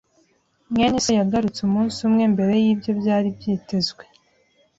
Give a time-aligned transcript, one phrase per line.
[0.71, 4.03] mwene se yagarutse umunsi umwe mbere yibyo byari byitezwe.